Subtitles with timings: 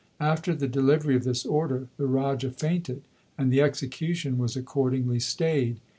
[0.19, 3.03] After the delivery of this order the Raja fainted,
[3.37, 5.79] and the execution was accordingly stayed.